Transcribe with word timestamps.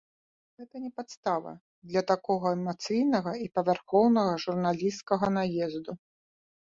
Гэта 0.61 0.75
не 0.85 0.87
падстава 1.01 1.51
для 1.91 2.03
такога 2.13 2.55
эмацыйнага 2.57 3.31
і 3.43 3.47
павярхоўнага 3.59 4.33
журналісцкага 4.45 5.27
наезду. 5.41 5.91